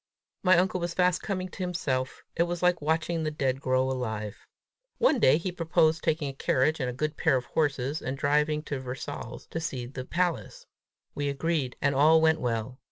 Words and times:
My 0.41 0.57
uncle 0.57 0.79
was 0.79 0.95
fast 0.95 1.21
coming 1.21 1.47
to 1.49 1.59
himself! 1.61 2.23
It 2.35 2.47
was 2.49 2.63
like 2.63 2.81
watching 2.81 3.21
the 3.21 3.29
dead 3.29 3.61
grow 3.61 3.83
alive. 3.83 4.47
One 4.97 5.19
day 5.19 5.37
he 5.37 5.51
proposed 5.51 6.01
taking 6.01 6.27
a 6.27 6.33
carriage 6.33 6.79
and 6.79 6.89
a 6.89 6.91
good 6.91 7.17
pair 7.17 7.35
of 7.35 7.45
horses, 7.45 8.01
and 8.01 8.17
driving 8.17 8.63
to 8.63 8.79
Versailles 8.79 9.45
to 9.51 9.59
see 9.59 9.85
the 9.85 10.03
palace. 10.03 10.65
We 11.13 11.29
agreed, 11.29 11.75
and 11.83 11.93
all 11.93 12.19
went 12.19 12.41
well. 12.41 12.79